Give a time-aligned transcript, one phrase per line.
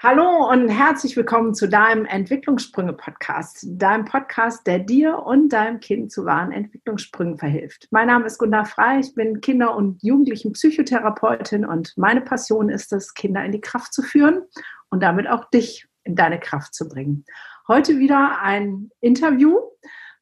[0.00, 6.24] Hallo und herzlich willkommen zu deinem Entwicklungssprünge-Podcast, deinem Podcast, der dir und deinem Kind zu
[6.24, 7.88] wahren Entwicklungssprüngen verhilft.
[7.90, 13.12] Mein Name ist Gunda Frei, ich bin Kinder- und Jugendlichen-Psychotherapeutin und meine Passion ist es,
[13.12, 14.42] Kinder in die Kraft zu führen
[14.88, 17.24] und damit auch dich in deine Kraft zu bringen.
[17.66, 19.58] Heute wieder ein Interview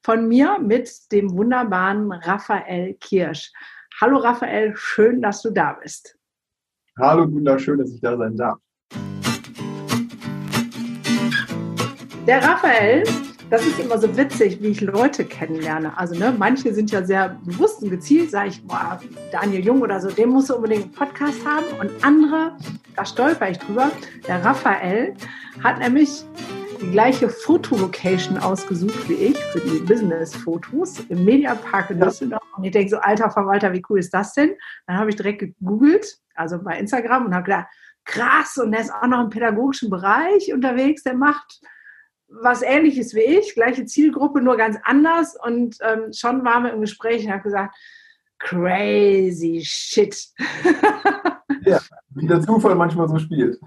[0.03, 3.53] von mir mit dem wunderbaren Raphael Kirsch.
[4.01, 6.17] Hallo Raphael, schön, dass du da bist.
[6.99, 8.59] Hallo Gunda, schön, dass ich da sein darf.
[12.27, 13.05] Der Raphael,
[13.51, 15.97] das ist immer so witzig, wie ich Leute kennenlerne.
[15.97, 18.99] Also ne, manche sind ja sehr bewusst und gezielt, sage ich, boah,
[19.31, 21.67] Daniel Jung oder so, der muss unbedingt einen Podcast haben.
[21.79, 22.57] Und andere,
[22.97, 23.93] da stolper ich drüber.
[24.27, 25.15] Der Raphael
[25.63, 26.25] hat nämlich
[26.81, 32.43] die gleiche Fotolocation ausgesucht wie ich für die Business-Fotos im Mediapark in Düsseldorf.
[32.57, 34.57] Und ich denke so, alter Verwalter, wie cool ist das denn?
[34.89, 37.67] Dann habe ich direkt gegoogelt, also bei Instagram und habe gedacht,
[38.05, 41.61] krass, und der ist auch noch im pädagogischen Bereich unterwegs, der macht
[42.41, 45.37] was ähnliches wie ich, gleiche Zielgruppe, nur ganz anders.
[45.43, 47.75] Und ähm, schon waren wir im Gespräch und habe gesagt,
[48.39, 50.17] crazy shit.
[51.63, 53.59] ja, wie der Zufall manchmal so spielt.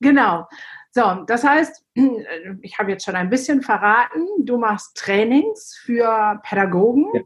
[0.00, 0.48] Genau.
[0.90, 1.84] So, das heißt,
[2.60, 7.06] ich habe jetzt schon ein bisschen verraten, du machst Trainings für Pädagogen.
[7.14, 7.22] Ja.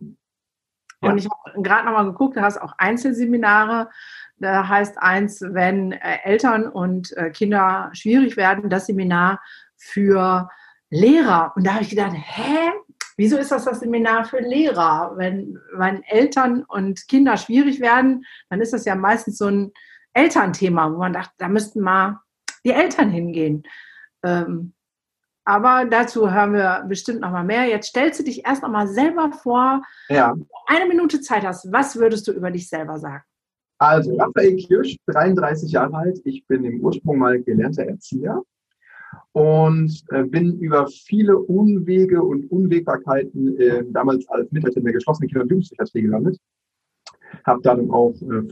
[1.02, 1.10] Ja.
[1.10, 3.90] Und ich habe gerade nochmal geguckt, du hast auch Einzelseminare.
[4.38, 9.40] Da heißt eins, wenn äh, Eltern und äh, Kinder schwierig werden, das Seminar
[9.76, 10.48] für
[10.90, 11.52] Lehrer.
[11.56, 12.70] Und da habe ich gedacht, hä?
[13.16, 15.14] Wieso ist das das Seminar für Lehrer?
[15.16, 19.72] Wenn, wenn Eltern und Kinder schwierig werden, dann ist das ja meistens so ein
[20.12, 22.20] Elternthema, wo man dachte, da müssten mal
[22.64, 23.62] die Eltern hingehen.
[24.22, 24.74] Ähm,
[25.44, 27.66] aber dazu hören wir bestimmt noch mal mehr.
[27.66, 29.82] Jetzt stellst du dich erst noch mal selber vor.
[30.08, 30.34] Ja.
[30.66, 31.72] Eine Minute Zeit hast.
[31.72, 33.22] Was würdest du über dich selber sagen?
[33.78, 36.18] Also, Raphael Kirsch, 33 Jahre alt.
[36.24, 38.42] Ich bin im Ursprung mal gelernter Erzieher
[39.32, 45.28] und äh, bin über viele Unwege und Unwägbarkeiten äh, damals als Mitarbeiter in der geschlossenen
[45.28, 46.38] Kinder- und Jugendpsychiatrie gelandet.
[47.44, 48.42] Habe dann auch äh,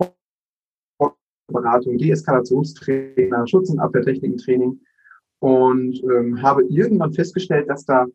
[1.98, 4.80] Deeskalationstrainer, Schutz- und Abwehrtechniken-Training
[5.40, 8.06] und ähm, habe irgendwann festgestellt, dass da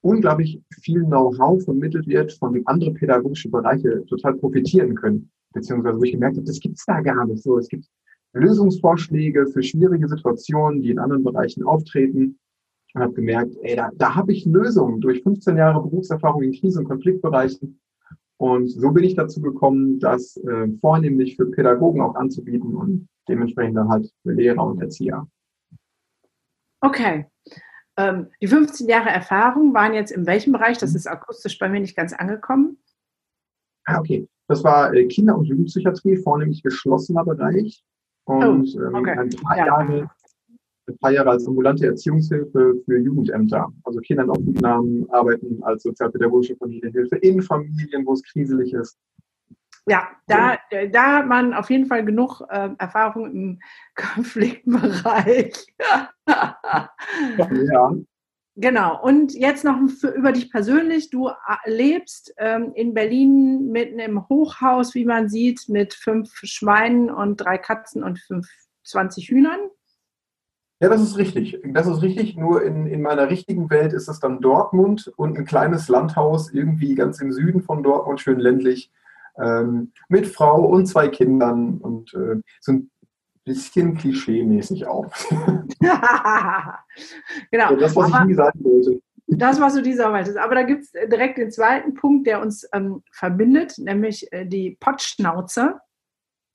[0.00, 5.30] unglaublich viel Know-how vermittelt wird, von dem andere pädagogische Bereiche total profitieren können.
[5.52, 7.58] Beziehungsweise wo ich gemerkt habe, das gibt's da gar nicht so.
[7.58, 7.86] Es gibt
[8.32, 12.38] Lösungsvorschläge für schwierige Situationen, die in anderen Bereichen auftreten.
[12.94, 16.80] Und habe gemerkt, ey, da, da habe ich Lösungen durch 15 Jahre Berufserfahrung in Krisen-
[16.80, 17.80] und Konfliktbereichen.
[18.36, 23.76] Und so bin ich dazu gekommen, das äh, vornehmlich für Pädagogen auch anzubieten und dementsprechend
[23.76, 25.26] dann halt für Lehrer und Erzieher.
[26.80, 27.26] Okay.
[27.96, 30.78] Ähm, die 15 Jahre Erfahrung waren jetzt in welchem Bereich?
[30.78, 32.78] Das ist akustisch bei mir nicht ganz angekommen.
[33.84, 34.26] Ah, okay.
[34.48, 37.82] Das war äh, Kinder- und Jugendpsychiatrie, vornehmlich geschlossener Bereich.
[38.24, 39.12] Und oh, okay.
[39.12, 39.66] ähm, ein, paar ja.
[39.66, 40.10] Jahre,
[40.88, 43.72] ein paar Jahre als ambulante Erziehungshilfe für Jugendämter.
[43.84, 48.98] Also Kinder in Obhutnahmen arbeiten als sozialpädagogische Familienhilfe in Familien, wo es kriselig ist.
[49.86, 50.58] Ja, da,
[50.92, 53.60] da hat man auf jeden Fall genug äh, Erfahrung im
[53.96, 55.66] Konfliktbereich.
[56.26, 57.96] ja.
[58.56, 59.02] Genau.
[59.02, 61.08] Und jetzt noch für, über dich persönlich.
[61.10, 67.10] Du äh, lebst ähm, in Berlin mitten im Hochhaus, wie man sieht, mit fünf Schweinen
[67.10, 68.46] und drei Katzen und fünf,
[68.84, 69.60] 20 Hühnern.
[70.80, 71.60] Ja, das ist richtig.
[71.64, 72.36] Das ist richtig.
[72.36, 76.94] Nur in, in meiner richtigen Welt ist es dann Dortmund und ein kleines Landhaus irgendwie
[76.94, 78.90] ganz im Süden von Dortmund, schön ländlich,
[79.38, 82.90] ähm, mit Frau und zwei Kindern und äh, so ein
[83.44, 85.06] bisschen klischee-mäßig auch.
[87.50, 87.76] genau.
[87.76, 89.00] das, was Aber ich nie sagen wollte.
[89.26, 90.36] Das, was du dieser wolltest.
[90.36, 94.76] Aber da gibt es direkt den zweiten Punkt, der uns ähm, verbindet, nämlich äh, die
[94.78, 95.80] Pottschnauze.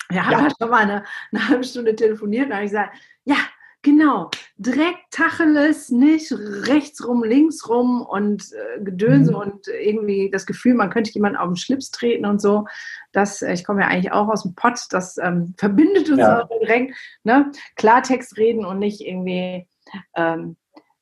[0.09, 0.49] Wir haben ja.
[0.57, 3.37] schon mal eine, eine halbe Stunde telefoniert und habe ich gesagt, ja,
[3.83, 9.37] Genau, direkt Tacheles, nicht rechts rum, links rum und äh, Gedönse mhm.
[9.37, 12.65] und irgendwie das Gefühl, man könnte jemanden auf den Schlips treten und so.
[13.11, 16.43] Das, äh, ich komme ja eigentlich auch aus dem Pott, das ähm, verbindet uns ja.
[16.43, 16.95] auch direkt.
[17.23, 17.51] Ne?
[17.75, 19.67] Klartext reden und nicht irgendwie,
[20.15, 20.57] ähm,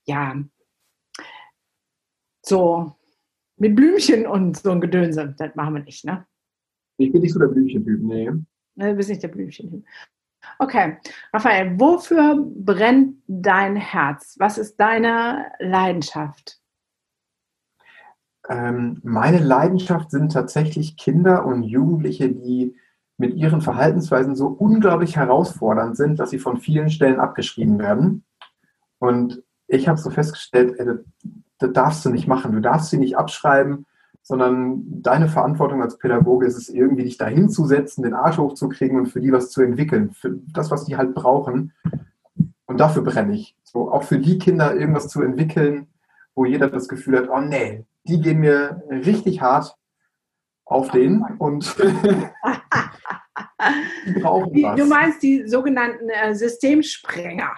[0.05, 0.35] ja,
[2.45, 2.95] so
[3.57, 5.33] mit Blümchen und so ein Gedönse.
[5.37, 6.25] Das machen wir nicht, ne?
[6.97, 8.29] Ich bin nicht so der Blümchentyp, nee.
[8.75, 9.83] Ne, du bist nicht der Blümchentyp.
[10.59, 10.97] Okay,
[11.33, 14.35] Raphael, wofür brennt dein Herz?
[14.39, 16.59] Was ist deine Leidenschaft?
[18.47, 22.75] Ähm, meine Leidenschaft sind tatsächlich Kinder und Jugendliche, die
[23.17, 28.25] mit ihren Verhaltensweisen so unglaublich herausfordernd sind, dass sie von vielen Stellen abgeschrieben werden.
[28.99, 30.97] Und ich habe so festgestellt, ey, das,
[31.59, 32.51] das darfst du nicht machen.
[32.51, 33.85] Du darfst sie nicht abschreiben
[34.27, 38.97] sondern deine Verantwortung als Pädagoge ist es irgendwie, dich dahin zu setzen, den Arsch hochzukriegen
[38.97, 41.73] und für die was zu entwickeln, für das, was die halt brauchen.
[42.65, 43.55] Und dafür brenne ich.
[43.63, 45.89] So, auch für die Kinder irgendwas zu entwickeln,
[46.33, 49.77] wo jeder das Gefühl hat, oh nee, die gehen mir richtig hart
[50.65, 51.75] auf den und
[54.07, 54.75] die brauchen was.
[54.75, 57.51] Du meinst die sogenannten äh, Systemsprenger.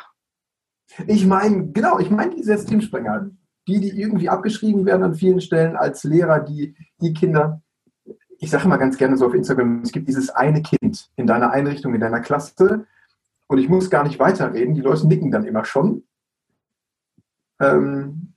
[1.07, 3.29] Ich meine, genau, ich meine die Systemsprenger.
[3.67, 7.61] Die, die irgendwie abgeschrieben werden an vielen Stellen als Lehrer, die, die Kinder,
[8.39, 11.51] ich sage immer ganz gerne so auf Instagram, es gibt dieses eine Kind in deiner
[11.51, 12.85] Einrichtung, in deiner Klasse
[13.47, 16.03] und ich muss gar nicht weiterreden, die Leute nicken dann immer schon.
[17.59, 18.33] Ähm,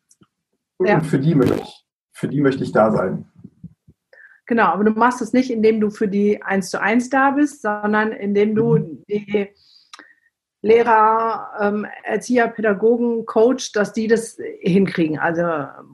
[0.78, 0.96] ja.
[0.96, 3.28] Und für die, möchte ich, für die möchte ich da sein.
[4.46, 7.62] Genau, aber du machst es nicht, indem du für die eins zu eins da bist,
[7.62, 9.04] sondern indem du mhm.
[9.08, 9.50] die
[10.62, 15.42] Lehrer, ähm, Erzieher, Pädagogen, Coach, dass die das hinkriegen, also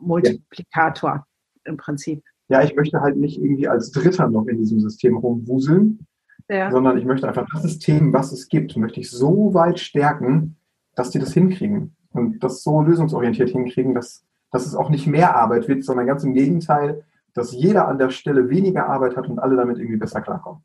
[0.01, 1.27] Multiplikator ja.
[1.65, 2.23] im Prinzip.
[2.49, 6.07] Ja, ich möchte halt nicht irgendwie als Dritter noch in diesem System rumwuseln,
[6.49, 6.71] ja.
[6.71, 10.57] sondern ich möchte einfach das System, was es gibt, möchte ich so weit stärken,
[10.95, 15.37] dass die das hinkriegen und das so lösungsorientiert hinkriegen, dass, dass es auch nicht mehr
[15.37, 17.05] Arbeit wird, sondern ganz im Gegenteil,
[17.35, 20.63] dass jeder an der Stelle weniger Arbeit hat und alle damit irgendwie besser klarkommen.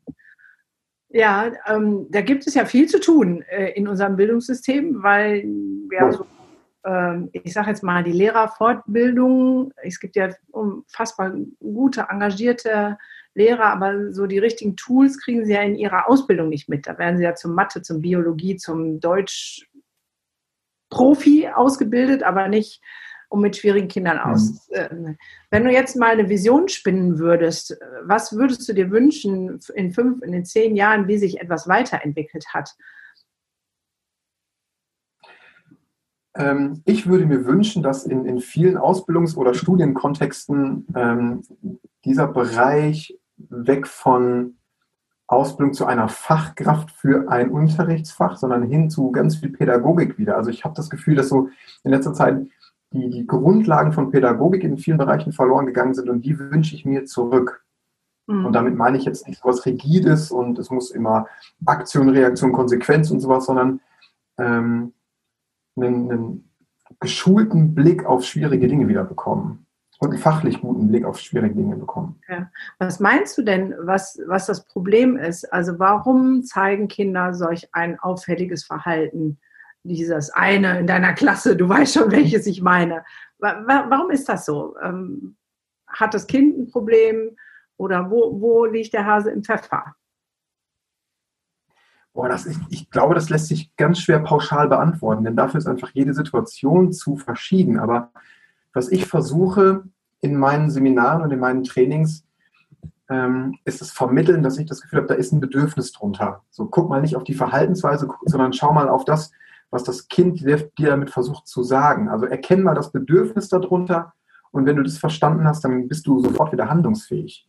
[1.14, 5.46] Ja, ähm, da gibt es ja viel zu tun äh, in unserem Bildungssystem, weil
[5.92, 6.10] ja.
[6.10, 6.26] so,
[6.84, 12.96] äh, ich sage jetzt mal, die Lehrerfortbildung, es gibt ja unfassbar gute, engagierte
[13.34, 16.86] Lehrer, aber so die richtigen Tools kriegen sie ja in ihrer Ausbildung nicht mit.
[16.86, 19.68] Da werden sie ja zum Mathe, zum Biologie, zum Deutsch
[20.88, 22.82] Profi ausgebildet, aber nicht
[23.32, 24.32] um mit schwierigen Kindern mhm.
[24.32, 24.68] aus.
[24.70, 25.16] Mhm.
[25.50, 30.22] Wenn du jetzt mal eine Vision spinnen würdest, was würdest du dir wünschen in fünf,
[30.22, 32.74] in den zehn Jahren, wie sich etwas weiterentwickelt hat?
[36.34, 41.42] Ähm, ich würde mir wünschen, dass in, in vielen Ausbildungs- oder Studienkontexten ähm,
[42.04, 44.56] dieser Bereich weg von
[45.26, 50.36] Ausbildung zu einer Fachkraft für ein Unterrichtsfach, sondern hin zu ganz viel Pädagogik wieder.
[50.36, 51.48] Also ich habe das Gefühl, dass so
[51.84, 52.46] in letzter Zeit
[52.92, 56.84] die, die Grundlagen von Pädagogik in vielen Bereichen verloren gegangen sind und die wünsche ich
[56.84, 57.64] mir zurück.
[58.26, 58.46] Mhm.
[58.46, 61.26] Und damit meine ich jetzt nicht so was Rigides und es muss immer
[61.66, 63.80] Aktion, Reaktion, Konsequenz und sowas, sondern
[64.38, 64.92] ähm,
[65.76, 66.50] einen, einen
[67.00, 69.66] geschulten Blick auf schwierige Dinge wieder bekommen
[69.98, 72.20] und einen fachlich guten Blick auf schwierige Dinge bekommen.
[72.28, 72.50] Ja.
[72.78, 75.52] Was meinst du denn, was, was das Problem ist?
[75.52, 79.38] Also warum zeigen Kinder solch ein auffälliges Verhalten?
[79.84, 83.04] Dieses eine in deiner Klasse, du weißt schon, welches ich meine.
[83.38, 84.76] Warum ist das so?
[84.82, 85.36] Ähm,
[85.86, 87.36] hat das Kind ein Problem
[87.76, 89.94] oder wo, wo liegt der Hase im Pfeffer?
[92.14, 95.66] Boah, das ist, ich glaube, das lässt sich ganz schwer pauschal beantworten, denn dafür ist
[95.66, 97.78] einfach jede Situation zu verschieden.
[97.78, 98.12] Aber
[98.74, 99.84] was ich versuche
[100.20, 102.24] in meinen Seminaren und in meinen Trainings,
[103.08, 106.42] ähm, ist das Vermitteln, dass ich das Gefühl habe, da ist ein Bedürfnis drunter.
[106.50, 109.32] So, guck mal nicht auf die Verhaltensweise, sondern schau mal auf das,
[109.72, 112.08] was das Kind dir damit versucht zu sagen.
[112.08, 114.12] Also erkenn mal das Bedürfnis darunter
[114.52, 117.48] und wenn du das verstanden hast, dann bist du sofort wieder handlungsfähig.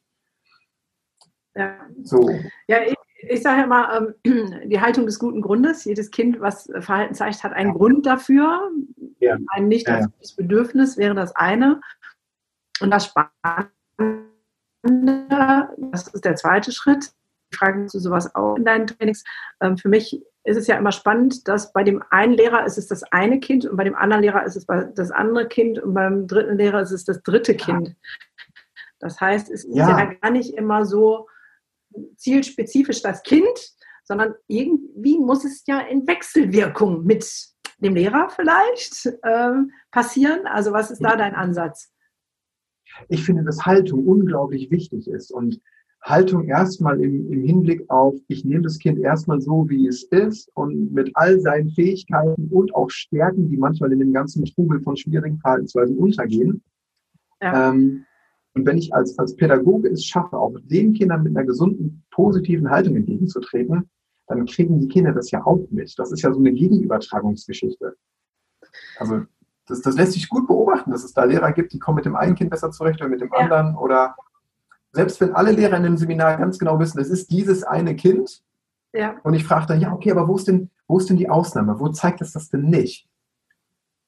[1.55, 2.27] Ja, so.
[2.67, 2.95] ja ich,
[3.29, 5.85] ich sage immer, ähm, die Haltung des guten Grundes.
[5.85, 7.75] Jedes Kind, was Verhalten zeigt, hat einen ja.
[7.75, 8.71] Grund dafür.
[9.19, 9.37] Ja.
[9.49, 10.07] Ein nicht ja.
[10.19, 11.81] das Bedürfnis wäre das eine.
[12.79, 14.23] Und das Spannende,
[15.91, 17.13] das ist der zweite Schritt.
[17.53, 19.23] Fragen zu sowas auch in deinen Trainings.
[19.61, 22.87] Ähm, für mich ist es ja immer spannend, dass bei dem einen Lehrer ist es
[22.87, 26.27] das eine Kind und bei dem anderen Lehrer ist es das andere Kind und beim
[26.27, 27.95] dritten Lehrer ist es das dritte Kind.
[29.00, 31.27] Das heißt, es ist ja, ja gar nicht immer so
[32.15, 33.73] zielspezifisch das Kind,
[34.03, 37.25] sondern irgendwie muss es ja in Wechselwirkung mit
[37.77, 39.51] dem Lehrer vielleicht äh,
[39.91, 40.45] passieren.
[40.45, 41.91] Also was ist da dein Ansatz?
[43.07, 45.62] Ich finde, dass Haltung unglaublich wichtig ist und
[46.03, 50.50] Haltung erstmal im, im Hinblick auf, ich nehme das Kind erstmal so, wie es ist
[50.53, 54.98] und mit all seinen Fähigkeiten und auch Stärken, die manchmal in dem ganzen Trubel von
[54.98, 56.62] schwierigen Verhaltensweisen untergehen.
[57.41, 57.69] Ja.
[57.69, 58.05] Ähm,
[58.53, 62.69] und wenn ich als, als Pädagoge es schaffe, auch den Kindern mit einer gesunden, positiven
[62.69, 63.89] Haltung entgegenzutreten,
[64.27, 65.98] dann kriegen die Kinder das ja auch mit.
[65.98, 67.95] Das ist ja so eine Gegenübertragungsgeschichte.
[68.98, 69.22] Also
[69.67, 72.15] das, das lässt sich gut beobachten, dass es da Lehrer gibt, die kommen mit dem
[72.15, 73.39] einen Kind besser zurecht oder mit dem ja.
[73.39, 74.15] anderen oder
[74.93, 78.43] selbst wenn alle Lehrer in dem Seminar ganz genau wissen, es ist dieses eine Kind,
[78.93, 79.15] ja.
[79.23, 81.79] und ich frage dann, ja, okay, aber wo ist, denn, wo ist denn die Ausnahme?
[81.79, 83.09] Wo zeigt es das denn nicht?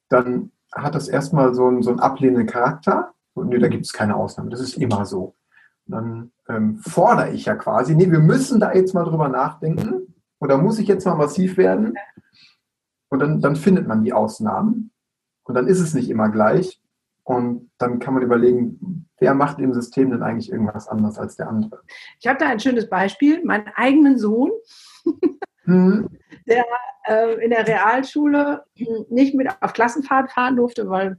[0.10, 3.14] Dann hat das erstmal so einen, so einen ablehnenden Charakter.
[3.34, 5.36] Und nee, da gibt es keine Ausnahme, das ist immer so.
[5.88, 10.14] dann ähm, fordere ich ja quasi, nee, wir müssen da jetzt mal drüber nachdenken.
[10.40, 11.96] Oder muss ich jetzt mal massiv werden?
[13.10, 14.92] Und dann, dann findet man die Ausnahmen.
[15.44, 16.82] Und dann ist es nicht immer gleich.
[17.26, 21.50] Und dann kann man überlegen, wer macht im System denn eigentlich irgendwas anders als der
[21.50, 21.82] andere?
[22.20, 23.44] Ich habe da ein schönes Beispiel.
[23.44, 24.52] Meinen eigenen Sohn
[25.66, 26.08] mhm.
[26.48, 26.66] der
[27.08, 28.64] äh, in der Realschule
[29.10, 31.18] nicht mit auf Klassenfahrt fahren durfte, weil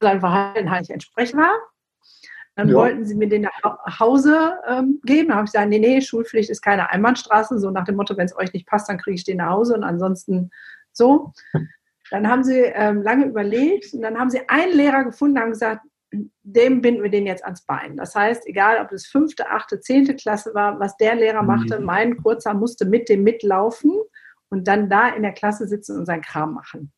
[0.00, 1.54] sein Verhalten halt nicht entsprechend war.
[2.54, 2.74] Dann ja.
[2.74, 5.28] wollten sie mir den nach Hause ähm, geben.
[5.28, 7.58] Da habe ich gesagt, nee, nee, Schulpflicht ist keine Einbahnstraße.
[7.58, 9.74] So nach dem Motto, wenn es euch nicht passt, dann kriege ich den nach Hause
[9.74, 10.50] und ansonsten
[10.92, 11.34] so.
[12.10, 15.50] Dann haben sie ähm, lange überlegt und dann haben sie einen Lehrer gefunden und haben
[15.50, 15.82] gesagt,
[16.42, 17.96] dem binden wir den jetzt ans Bein.
[17.96, 21.48] Das heißt, egal ob es fünfte, achte, zehnte Klasse war, was der Lehrer mhm.
[21.48, 23.92] machte, mein Kurzer musste mit dem mitlaufen
[24.48, 26.92] und dann da in der Klasse sitzen und seinen Kram machen.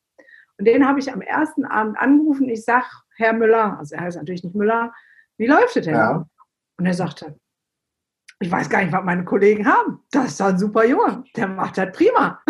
[0.58, 2.48] Und den habe ich am ersten Abend angerufen.
[2.48, 2.86] Ich sage,
[3.16, 4.92] Herr Müller, also er heißt natürlich nicht Müller,
[5.36, 5.94] wie läuft es denn?
[5.94, 6.28] Ja.
[6.78, 7.36] Und er sagte,
[8.40, 10.04] ich weiß gar nicht, was meine Kollegen haben.
[10.10, 12.40] Das ist doch ein super Junge, der macht das prima.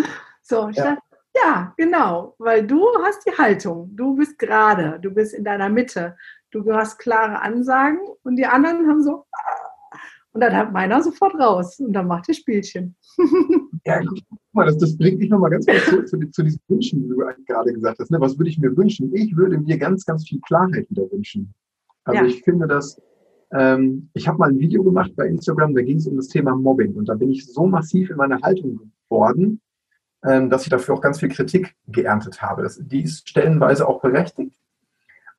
[0.43, 0.95] So, ich ja.
[0.95, 1.03] dachte,
[1.42, 6.16] ja, genau, weil du hast die Haltung, du bist gerade, du bist in deiner Mitte,
[6.50, 9.99] du hast klare Ansagen und die anderen haben so, ah.
[10.33, 12.97] und dann hat meiner sofort raus und dann macht er Spielchen.
[13.85, 14.18] Ja, guck
[14.52, 17.16] mal, das, das bringt mich nochmal ganz kurz zu, zu, zu, diesen Wünschen, die du
[17.47, 18.11] gerade gesagt hast.
[18.11, 18.21] Ne?
[18.21, 19.14] Was würde ich mir wünschen?
[19.14, 21.54] Ich würde mir ganz, ganz viel Klarheit wieder wünschen.
[22.04, 22.26] Also ja.
[22.26, 23.00] ich finde das,
[23.52, 26.54] ähm, ich habe mal ein Video gemacht bei Instagram, da ging es um das Thema
[26.54, 29.61] Mobbing und da bin ich so massiv in meiner Haltung geworden,
[30.23, 32.63] dass ich dafür auch ganz viel Kritik geerntet habe.
[32.63, 34.59] Das, die ist stellenweise auch berechtigt.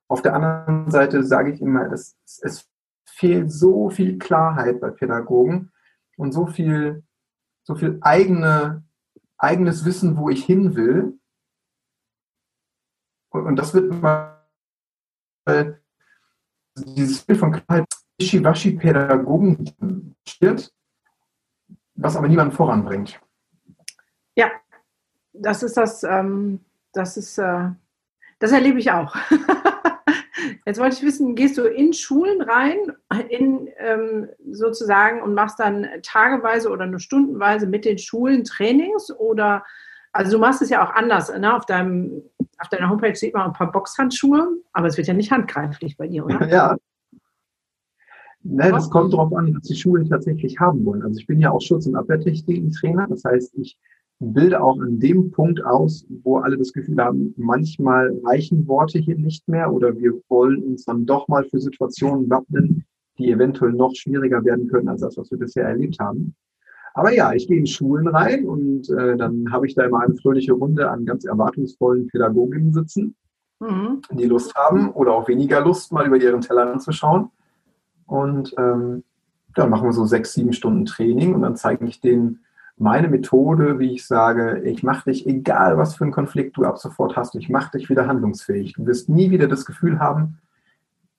[0.08, 2.70] Auf der anderen Seite sage ich immer, es, es
[3.06, 5.72] fehlt so viel Klarheit bei Pädagogen
[6.18, 7.04] und so viel,
[7.64, 8.84] so viel eigene,
[9.38, 11.20] eigenes Wissen, wo ich hin will.
[13.30, 14.40] Und, und das wird mal
[16.76, 17.86] dieses Bild von Klarheit
[18.20, 20.74] Wischiwaschi-Pädagogen steht,
[21.96, 23.20] was aber niemanden voranbringt.
[24.36, 24.52] Ja,
[25.40, 26.60] das ist das, ähm,
[26.94, 27.70] das ist, äh,
[28.40, 29.16] das erlebe ich auch.
[30.66, 32.78] Jetzt wollte ich wissen, gehst du in Schulen rein,
[33.30, 39.64] in ähm, sozusagen und machst dann tageweise oder nur stundenweise mit den Schulen Trainings oder
[40.12, 41.32] also du machst es ja auch anders.
[41.38, 41.56] Ne?
[41.56, 42.24] Auf, deinem,
[42.58, 46.08] auf deiner Homepage sieht man ein paar Boxhandschuhe, aber es wird ja nicht handgreiflich bei
[46.08, 46.48] dir, oder?
[46.50, 46.78] Ja.
[48.42, 51.04] Ne, das kommt darauf an, was die Schulen tatsächlich haben wollen.
[51.04, 53.08] Also ich bin ja auch Schutz- und Abwehrtechniken-Trainer.
[53.10, 53.78] Das heißt, ich
[54.20, 59.18] bilde auch an dem Punkt aus, wo alle das Gefühl haben, manchmal reichen Worte hier
[59.18, 62.86] nicht mehr oder wir wollen uns dann doch mal für Situationen wappnen,
[63.18, 66.36] die eventuell noch schwieriger werden können als das, was wir bisher erlebt haben.
[66.94, 70.16] Aber ja, ich gehe in Schulen rein und äh, dann habe ich da immer eine
[70.16, 73.16] fröhliche Runde an ganz erwartungsvollen Pädagoginnen sitzen,
[73.60, 74.02] mhm.
[74.12, 77.30] die Lust haben oder auch weniger Lust, mal über ihren Teller anzuschauen.
[78.06, 79.04] Und ähm,
[79.56, 82.40] dann machen wir so sechs, sieben Stunden Training und dann zeige ich denen
[82.80, 86.78] meine Methode, wie ich sage, ich mache dich, egal was für einen Konflikt du ab
[86.78, 88.74] sofort hast, ich mache dich wieder handlungsfähig.
[88.74, 90.40] Du wirst nie wieder das Gefühl haben,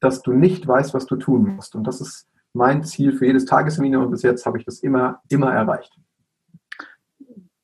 [0.01, 1.75] dass du nicht weißt, was du tun musst.
[1.75, 5.21] Und das ist mein Ziel für jedes Tagesseminar und bis jetzt habe ich das immer,
[5.29, 5.95] immer erreicht.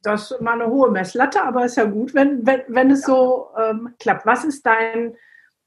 [0.02, 3.48] Das ist mal eine hohe Messlatte, aber ist ja gut, wenn, wenn, wenn es so
[3.58, 4.26] ähm, klappt.
[4.26, 5.14] Was ist dein,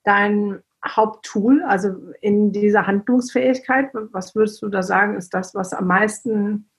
[0.03, 3.89] dein Haupttool, also in dieser Handlungsfähigkeit?
[4.11, 6.69] Was würdest du da sagen, ist das, was am meisten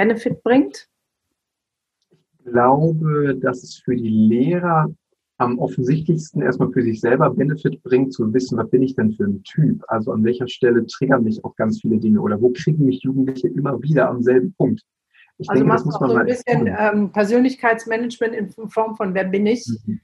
[0.00, 0.88] Benefit bringt?
[2.10, 4.90] Ich glaube, dass es für die Lehrer
[5.36, 9.24] am offensichtlichsten erstmal für sich selber Benefit bringt, zu wissen, was bin ich denn für
[9.24, 9.84] ein Typ?
[9.88, 13.48] Also an welcher Stelle triggern mich auch ganz viele Dinge oder wo kriegen mich Jugendliche
[13.48, 14.80] immer wieder am selben Punkt?
[15.36, 19.12] Ich also denke, machst das muss man so ein bisschen ähm, Persönlichkeitsmanagement in Form von
[19.12, 19.66] wer bin ich?
[19.86, 20.00] Mhm.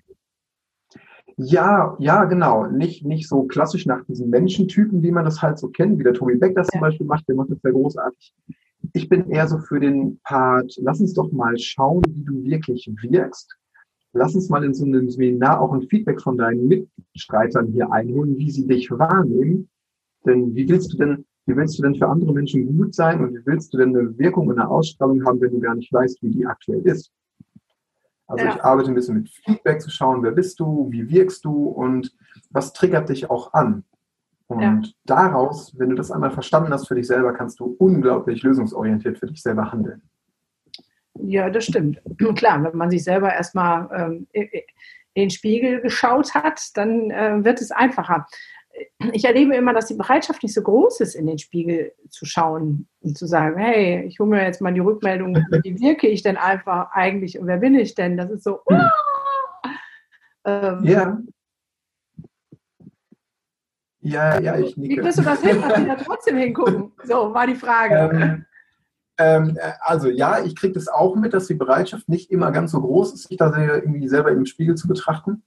[1.38, 2.66] Ja, ja, genau.
[2.66, 6.14] Nicht, nicht so klassisch nach diesen Menschentypen, wie man das halt so kennt, wie der
[6.14, 6.72] Tobi Beck das ja.
[6.72, 8.34] zum Beispiel macht, der macht das sehr großartig.
[8.96, 12.90] Ich bin eher so für den Part, lass uns doch mal schauen, wie du wirklich
[13.02, 13.56] wirkst
[14.16, 18.36] lass uns mal in so einem Seminar auch ein Feedback von deinen Mitstreitern hier einholen,
[18.36, 19.68] wie sie dich wahrnehmen.
[20.24, 23.34] Denn wie willst du denn, wie willst du denn für andere Menschen gut sein und
[23.34, 26.22] wie willst du denn eine Wirkung und eine Ausstrahlung haben, wenn du gar nicht weißt,
[26.22, 27.12] wie die aktuell ist?
[28.26, 28.56] Also ja.
[28.56, 32.12] ich arbeite ein bisschen mit Feedback zu schauen, wer bist du, wie wirkst du und
[32.50, 33.84] was triggert dich auch an.
[34.48, 34.92] Und ja.
[35.04, 39.26] daraus, wenn du das einmal verstanden hast für dich selber, kannst du unglaublich lösungsorientiert für
[39.26, 40.02] dich selber handeln.
[41.20, 42.00] Ja, das stimmt.
[42.36, 44.50] Klar, wenn man sich selber erstmal ähm, in
[45.16, 48.26] den Spiegel geschaut hat, dann äh, wird es einfacher.
[49.12, 52.86] Ich erlebe immer, dass die Bereitschaft nicht so groß ist, in den Spiegel zu schauen
[53.00, 56.36] und zu sagen, hey, ich hole mir jetzt mal die Rückmeldung, wie wirke ich denn
[56.36, 58.16] einfach eigentlich und wer bin ich denn?
[58.16, 58.74] Das ist so, oh!
[60.44, 61.18] ähm, ja.
[64.06, 64.96] Ja, ja, ich nicke.
[64.96, 66.92] Wie kriegst du das hin, dass die da trotzdem hingucken?
[67.04, 68.10] So, war die Frage.
[68.12, 68.44] Ähm,
[69.18, 72.70] ähm, äh, also ja, ich kriege das auch mit, dass die Bereitschaft nicht immer ganz
[72.70, 75.42] so groß ist, sich da irgendwie selber im Spiegel zu betrachten.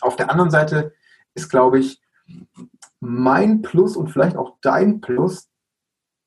[0.00, 0.94] Auf der anderen Seite
[1.34, 2.00] ist, glaube ich,
[3.00, 5.50] mein Plus und vielleicht auch dein Plus,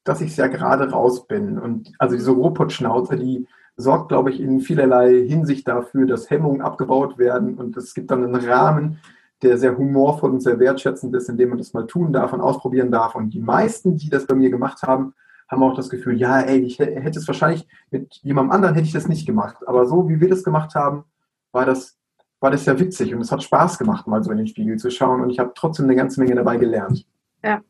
[0.03, 1.57] dass ich sehr gerade raus bin.
[1.57, 7.17] Und also diese Robotschnauze, die sorgt, glaube ich, in vielerlei Hinsicht dafür, dass Hemmungen abgebaut
[7.17, 8.99] werden und es gibt dann einen Rahmen,
[9.41, 12.91] der sehr humorvoll und sehr wertschätzend ist, indem man das mal tun darf und ausprobieren
[12.91, 13.15] darf.
[13.15, 15.13] Und die meisten, die das bei mir gemacht haben,
[15.47, 18.93] haben auch das Gefühl, ja, ey, ich hätte es wahrscheinlich mit jemandem anderen hätte ich
[18.93, 19.57] das nicht gemacht.
[19.67, 21.03] Aber so wie wir das gemacht haben,
[21.51, 21.97] war das,
[22.39, 24.89] war das ja witzig und es hat Spaß gemacht, mal so in den Spiegel zu
[24.89, 25.21] schauen.
[25.21, 27.05] Und ich habe trotzdem eine ganze Menge dabei gelernt.
[27.43, 27.61] Ja.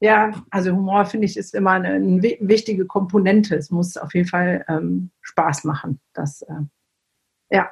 [0.00, 3.56] Ja, also Humor finde ich ist immer eine, eine, wichtige Komponente.
[3.56, 5.98] Es muss auf jeden Fall ähm, Spaß machen.
[6.12, 6.54] Das, äh,
[7.50, 7.68] ja.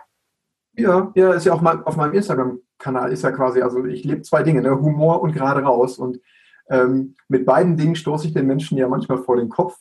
[0.76, 4.23] Ja, ja, ist ja auch mal auf meinem Instagram-Kanal ist ja quasi, also ich lebe
[4.23, 4.78] zwei Dinge, ne?
[4.78, 5.99] Humor und gerade raus.
[5.99, 6.21] Und
[6.68, 9.78] ähm, mit beiden Dingen stoße ich den Menschen ja manchmal vor den Kopf.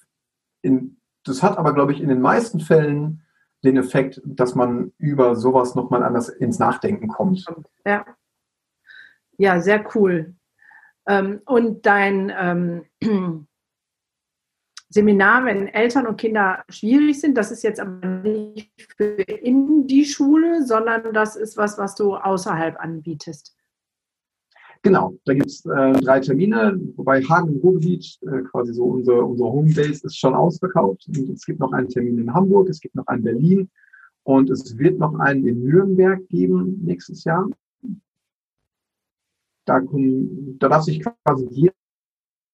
[0.62, 3.24] In, das hat aber, glaube ich, in den meisten Fällen
[3.64, 7.46] den Effekt, dass man über sowas nochmal anders ins Nachdenken kommt.
[7.86, 8.06] Ja.
[9.38, 10.36] Ja, sehr cool.
[11.08, 13.48] Ähm, und dein ähm,
[14.89, 20.06] Seminar, wenn Eltern und Kinder schwierig sind, das ist jetzt aber nicht für in die
[20.06, 23.56] Schule, sondern das ist was, was du außerhalb anbietest.
[24.84, 29.25] Genau, da gibt es äh, drei Termine, wobei Hagen im Ruhrgebiet, äh, quasi so unsere,
[29.25, 31.08] unsere Homebase, ist schon ausverkauft.
[31.08, 33.70] Und es gibt noch einen Termin in Hamburg, es gibt noch einen in Berlin
[34.24, 37.50] und es wird noch einen in Nürnberg geben nächstes Jahr.
[39.65, 41.74] Da, da darf sich quasi jeder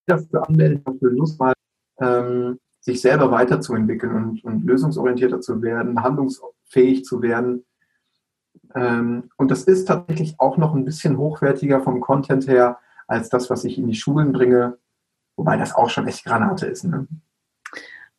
[0.06, 1.54] dafür anmelden, dafür Lust mal
[2.02, 7.66] ähm, sich selber weiterzuentwickeln und, und lösungsorientierter zu werden, handlungsfähig zu werden.
[8.74, 13.50] Ähm, und das ist tatsächlich auch noch ein bisschen hochwertiger vom Content her als das,
[13.50, 14.78] was ich in die Schulen bringe,
[15.36, 16.84] wobei das auch schon echt Granate ist.
[16.86, 17.08] Ne?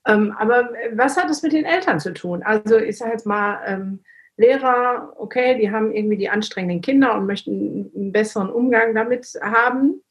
[0.07, 2.43] Ähm, aber was hat es mit den Eltern zu tun?
[2.43, 4.01] Also ich sage jetzt mal, ähm,
[4.37, 10.03] Lehrer, okay, die haben irgendwie die anstrengenden Kinder und möchten einen besseren Umgang damit haben.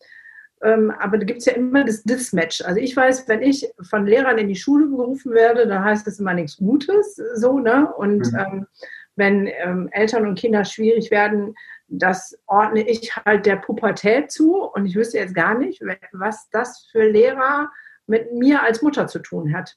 [0.63, 2.62] Ähm, aber da gibt es ja immer das Dismatch.
[2.62, 6.20] Also ich weiß, wenn ich von Lehrern in die Schule gerufen werde, dann heißt das
[6.20, 7.91] immer nichts Gutes, so, ne?
[7.94, 8.39] Und mhm.
[8.39, 8.68] ähm,
[9.15, 11.56] wenn ähm, Eltern und Kinder schwierig werden,
[11.88, 14.63] das ordne ich halt der Pubertät zu.
[14.63, 17.69] Und ich wüsste jetzt gar nicht, was das für Lehrer
[18.08, 19.76] mit mir als Mutter zu tun hat.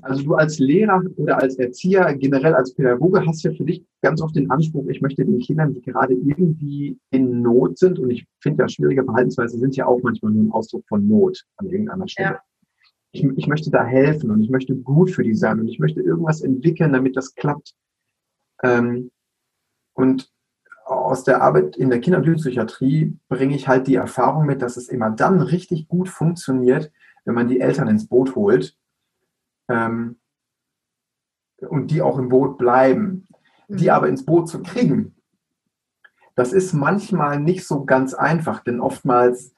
[0.00, 4.22] Also du als Lehrer oder als Erzieher, generell als Pädagoge, hast ja für dich ganz
[4.22, 8.26] oft den Anspruch, ich möchte den Kindern, die gerade irgendwie in Not sind, und ich
[8.40, 12.08] finde ja, schwierige Verhaltensweisen sind ja auch manchmal nur ein Ausdruck von Not an irgendeiner
[12.08, 12.30] Stelle.
[12.30, 12.42] Ja.
[13.12, 16.00] Ich, ich möchte da helfen und ich möchte gut für die sein und ich möchte
[16.00, 17.74] irgendwas entwickeln, damit das klappt.
[18.62, 19.10] Ähm,
[19.92, 20.30] und
[20.84, 24.76] aus der Arbeit in der Kinder- und Jugendpsychiatrie bringe ich halt die Erfahrung mit, dass
[24.76, 26.90] es immer dann richtig gut funktioniert,
[27.24, 28.76] wenn man die Eltern ins Boot holt
[29.68, 30.18] ähm,
[31.68, 33.26] und die auch im Boot bleiben.
[33.68, 33.90] Die mhm.
[33.90, 35.14] aber ins Boot zu kriegen,
[36.34, 39.54] das ist manchmal nicht so ganz einfach, denn oftmals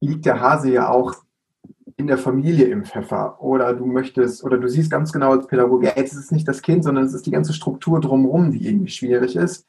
[0.00, 1.14] liegt der Hase ja auch
[1.96, 5.96] in der Familie im Pfeffer oder du möchtest oder du siehst ganz genau als Pädagoge,
[5.96, 9.36] es ist nicht das Kind, sondern es ist die ganze Struktur drumherum, die irgendwie schwierig
[9.36, 9.66] ist.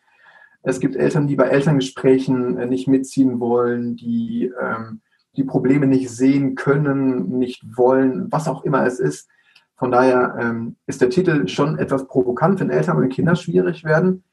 [0.64, 5.02] Es gibt Eltern, die bei Elterngesprächen äh, nicht mitziehen wollen, die ähm,
[5.38, 9.30] die Probleme nicht sehen können, nicht wollen, was auch immer es ist.
[9.78, 14.24] Von daher ähm, ist der Titel schon etwas provokant, wenn Eltern und Kinder schwierig werden.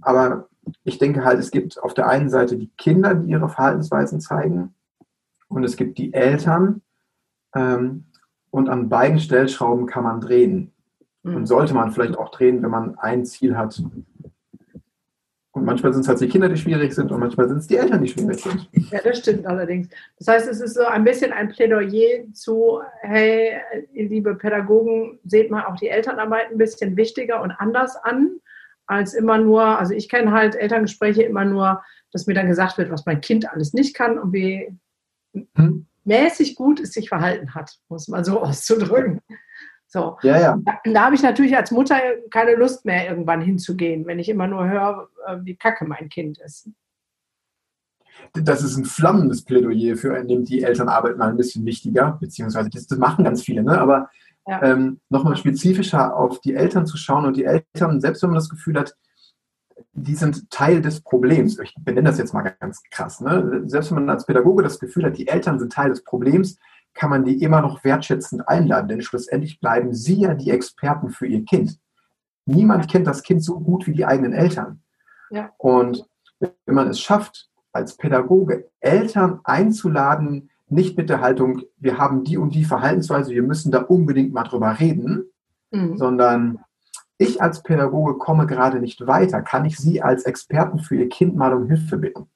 [0.00, 0.48] Aber
[0.84, 4.74] ich denke halt, es gibt auf der einen Seite die Kinder, die ihre Verhaltensweisen zeigen,
[5.50, 6.80] und es gibt die Eltern.
[7.54, 8.04] Ähm,
[8.50, 10.72] und an beiden Stellschrauben kann man drehen.
[11.22, 11.46] Und mhm.
[11.46, 13.82] sollte man vielleicht auch drehen, wenn man ein Ziel hat,
[15.60, 17.76] und manchmal sind es halt die Kinder, die schwierig sind und manchmal sind es die
[17.76, 18.66] Eltern, die schwierig sind.
[18.90, 19.88] Ja, das stimmt allerdings.
[20.18, 23.60] Das heißt, es ist so ein bisschen ein Plädoyer zu, hey,
[23.92, 28.36] liebe Pädagogen, seht mal auch die Elternarbeit ein bisschen wichtiger und anders an,
[28.86, 32.90] als immer nur, also ich kenne halt Elterngespräche immer nur, dass mir dann gesagt wird,
[32.90, 34.74] was mein Kind alles nicht kann und wie
[35.56, 35.86] hm?
[36.04, 39.20] mäßig gut es sich verhalten hat, muss man so auszudrücken.
[39.92, 40.16] So.
[40.22, 40.58] Ja, ja.
[40.64, 41.96] Da, da habe ich natürlich als Mutter
[42.30, 46.38] keine Lust mehr, irgendwann hinzugehen, wenn ich immer nur höre, äh, wie kacke mein Kind
[46.38, 46.70] ist.
[48.32, 52.86] Das ist ein flammendes Plädoyer für nimmt die Elternarbeit mal ein bisschen wichtiger, beziehungsweise das,
[52.86, 53.80] das machen ganz viele, ne?
[53.80, 54.10] aber
[54.46, 54.62] ja.
[54.62, 58.50] ähm, nochmal spezifischer auf die Eltern zu schauen und die Eltern, selbst wenn man das
[58.50, 58.94] Gefühl hat,
[59.92, 61.58] die sind Teil des Problems.
[61.58, 63.20] Ich benenne das jetzt mal ganz krass.
[63.20, 63.62] Ne?
[63.66, 66.58] Selbst wenn man als Pädagoge das Gefühl hat, die Eltern sind Teil des Problems,
[66.94, 71.26] kann man die immer noch wertschätzend einladen, denn schlussendlich bleiben sie ja die Experten für
[71.26, 71.78] ihr Kind.
[72.46, 74.82] Niemand kennt das Kind so gut wie die eigenen Eltern.
[75.30, 75.50] Ja.
[75.58, 76.06] Und
[76.38, 82.36] wenn man es schafft, als Pädagoge Eltern einzuladen, nicht mit der Haltung, wir haben die
[82.36, 85.24] und die Verhaltensweise, wir müssen da unbedingt mal drüber reden,
[85.70, 85.96] mhm.
[85.96, 86.58] sondern
[87.18, 91.36] ich als Pädagoge komme gerade nicht weiter, kann ich Sie als Experten für Ihr Kind
[91.36, 92.28] mal um Hilfe bitten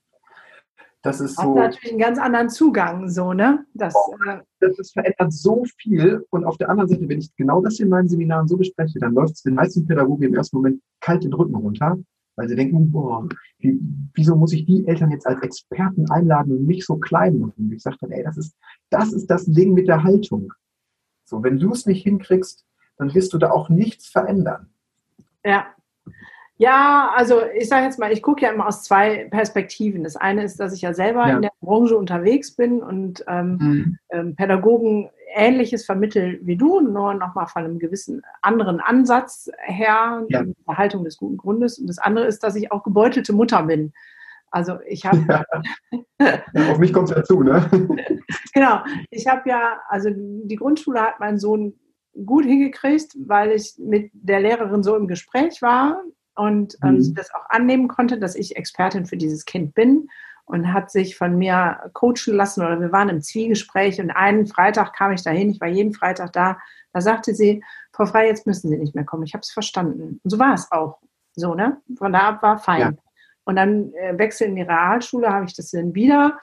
[1.05, 1.55] Das ist Hat so.
[1.55, 3.67] natürlich einen ganz anderen Zugang, so, ne?
[3.75, 3.95] Das,
[4.27, 6.25] äh, das, das verändert so viel.
[6.31, 9.13] Und auf der anderen Seite, wenn ich genau das in meinen Seminaren so bespreche, dann
[9.13, 11.99] läuft es den meisten Pädagogen im ersten Moment kalt den Rücken runter,
[12.37, 13.79] weil sie denken, boah, wie,
[14.15, 17.53] wieso muss ich die Eltern jetzt als Experten einladen und mich so klein machen?
[17.59, 18.57] Und ich sage dann, ey, das ist,
[18.89, 20.55] das ist das Ding mit der Haltung.
[21.27, 22.65] So, wenn du es nicht hinkriegst,
[22.97, 24.71] dann wirst du da auch nichts verändern.
[25.45, 25.67] Ja.
[26.57, 30.05] Ja, also ich sage jetzt mal, ich gucke ja immer aus zwei Perspektiven.
[30.05, 31.37] Das eine ist, dass ich ja selber Ja.
[31.37, 37.49] in der Branche unterwegs bin und ähm, ähm, Pädagogen Ähnliches vermitteln wie du, nur nochmal
[37.49, 40.45] von einem gewissen anderen Ansatz her, Ja.
[40.45, 41.79] die Erhaltung des guten Grundes.
[41.81, 43.93] Und das andere ist, dass ich auch gebeutelte Mutter bin.
[44.53, 45.45] Also ich habe Ja.
[46.21, 47.69] Ja, auf mich kommt es ja zu, ne?
[48.55, 48.79] Genau,
[49.11, 51.75] ich habe ja, also die Grundschule hat mein Sohn
[52.25, 56.01] gut hingekriegt, weil ich mit der Lehrerin so im Gespräch war
[56.35, 57.03] und ähm, Mhm.
[57.03, 60.09] sie das auch annehmen konnte, dass ich Expertin für dieses Kind bin
[60.47, 64.93] und hat sich von mir coachen lassen oder wir waren im Zwiegespräch und einen Freitag
[64.95, 66.59] kam ich dahin, ich war jeden Freitag da,
[66.93, 70.21] da sagte sie, Frau Frei, jetzt müssen Sie nicht mehr kommen, ich habe es verstanden.
[70.23, 70.99] Und so war es auch.
[71.37, 71.81] So, ne?
[71.97, 72.81] Von da ab war fein.
[72.81, 72.93] Ja.
[73.45, 76.39] Und dann äh, Wechsel in die Realschule, habe ich das dann wieder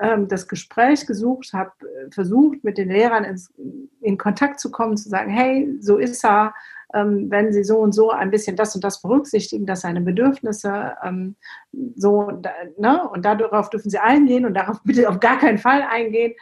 [0.00, 3.52] ähm, das Gespräch gesucht, habe äh, versucht, mit den Lehrern ins,
[4.00, 6.54] in Kontakt zu kommen, zu sagen, hey, so ist er,
[6.94, 10.94] ähm, wenn Sie so und so ein bisschen das und das berücksichtigen, dass seine Bedürfnisse
[11.02, 11.36] ähm,
[11.94, 12.30] so,
[12.78, 16.34] ne, und darauf dürfen Sie eingehen und darauf bitte auf gar keinen Fall eingehen.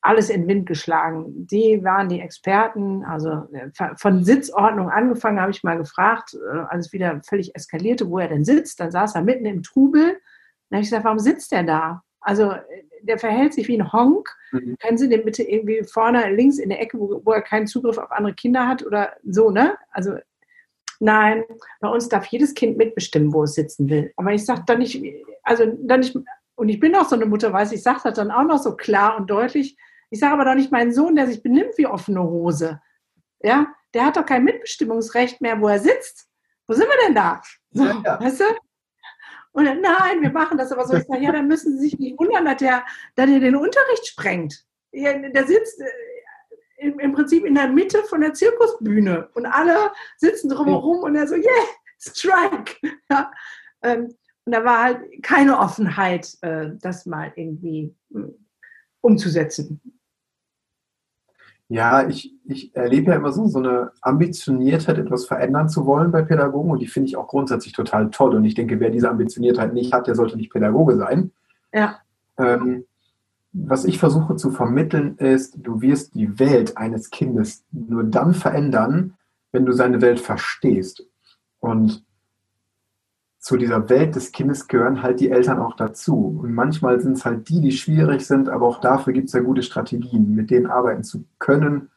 [0.00, 1.46] Alles in den Wind geschlagen.
[1.46, 6.86] Die waren die Experten, also äh, von Sitzordnung angefangen, habe ich mal gefragt, äh, als
[6.86, 8.80] es wieder völlig eskalierte, wo er denn sitzt.
[8.80, 10.18] Dann saß er mitten im Trubel.
[10.68, 12.02] Dann habe ich gesagt, warum sitzt er da?
[12.24, 12.60] Also äh,
[13.02, 14.28] der verhält sich wie ein Honk.
[14.50, 14.76] Mhm.
[14.80, 17.98] Können Sie den bitte irgendwie vorne links in der Ecke, wo, wo er keinen Zugriff
[17.98, 19.76] auf andere Kinder hat oder so, ne?
[19.90, 20.14] Also
[21.00, 21.44] nein,
[21.80, 24.12] bei uns darf jedes Kind mitbestimmen, wo es sitzen will.
[24.16, 25.02] Aber ich sage dann nicht,
[25.42, 26.16] also dann nicht,
[26.56, 28.74] und ich bin auch so eine Mutter, weiß ich, sage das dann auch noch so
[28.74, 29.76] klar und deutlich.
[30.10, 32.80] Ich sage aber doch nicht meinen Sohn, der sich benimmt wie offene Hose.
[33.42, 36.28] Ja, der hat doch kein Mitbestimmungsrecht mehr, wo er sitzt.
[36.66, 37.42] Wo sind wir denn da?
[37.72, 38.20] So, Ja, ja.
[38.20, 38.44] Weißt du?
[39.54, 40.96] Und dann, nein, wir machen das aber so.
[40.96, 44.06] Ich sage, ja, dann müssen Sie sich nicht wundern, dass der, dass der den Unterricht
[44.06, 44.66] sprengt.
[44.92, 45.84] Der sitzt äh,
[46.78, 51.28] im, im Prinzip in der Mitte von der Zirkusbühne und alle sitzen drumherum und er
[51.28, 51.64] so, yeah,
[51.98, 52.74] strike.
[53.08, 53.30] Ja,
[53.82, 54.14] ähm,
[54.44, 58.30] und da war halt keine Offenheit, äh, das mal irgendwie mh,
[59.02, 59.80] umzusetzen.
[61.68, 66.22] Ja, ich, ich erlebe ja immer so, so eine Ambitioniertheit, etwas verändern zu wollen bei
[66.22, 68.34] Pädagogen und die finde ich auch grundsätzlich total toll.
[68.34, 71.32] Und ich denke, wer diese Ambitioniertheit nicht hat, der sollte nicht Pädagoge sein.
[71.72, 71.98] Ja,
[72.36, 72.84] Ähm,
[73.54, 79.14] was ich versuche zu vermitteln ist, du wirst die Welt eines Kindes nur dann verändern,
[79.52, 81.06] wenn du seine Welt verstehst.
[81.60, 82.04] Und
[83.44, 86.40] zu dieser Welt des Kindes gehören halt die Eltern auch dazu.
[86.42, 89.40] Und manchmal sind es halt die, die schwierig sind, aber auch dafür gibt es ja
[89.40, 91.90] gute Strategien, mit denen arbeiten zu können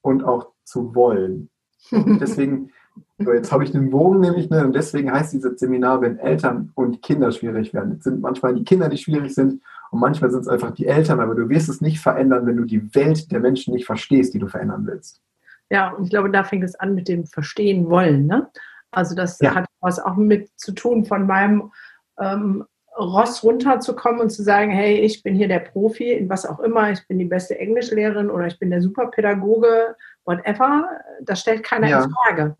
[0.00, 1.50] und auch zu wollen.
[1.92, 2.72] Und deswegen,
[3.18, 7.00] jetzt habe ich den Bogen nämlich, ne, und deswegen heißt dieses Seminar, wenn Eltern und
[7.00, 7.98] Kinder schwierig werden.
[7.98, 11.20] Es sind manchmal die Kinder, die schwierig sind, und manchmal sind es einfach die Eltern,
[11.20, 14.40] aber du wirst es nicht verändern, wenn du die Welt der Menschen nicht verstehst, die
[14.40, 15.22] du verändern willst.
[15.70, 18.26] Ja, und ich glaube, da fängt es an mit dem Verstehen wollen.
[18.26, 18.48] Ne?
[18.92, 19.54] Also das Ja.
[19.54, 21.72] hat was auch mit zu tun, von meinem
[22.20, 22.64] ähm,
[22.98, 26.90] Ross runterzukommen und zu sagen, hey, ich bin hier der Profi in was auch immer,
[26.92, 30.86] ich bin die beste Englischlehrerin oder ich bin der Superpädagoge, whatever.
[31.22, 32.04] Das stellt keiner Ja.
[32.04, 32.56] in Frage.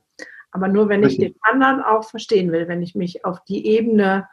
[0.51, 1.35] Aber nur wenn ich Richtig.
[1.35, 4.27] den anderen auch verstehen will, wenn ich mich auf die Ebene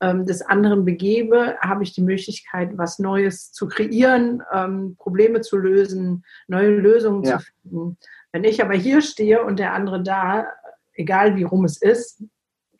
[0.00, 5.56] ähm, des anderen begebe, habe ich die Möglichkeit, was Neues zu kreieren, ähm, Probleme zu
[5.58, 7.38] lösen, neue Lösungen Ja.
[7.38, 7.98] zu finden.
[8.32, 10.46] Wenn ich aber hier stehe und der andere da,
[10.94, 12.24] egal wie rum es ist,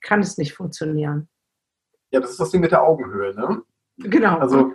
[0.01, 1.29] kann es nicht funktionieren.
[2.11, 3.35] Ja, das ist das Ding mit der Augenhöhe.
[3.35, 3.63] Ne?
[3.99, 4.39] Genau.
[4.39, 4.73] Also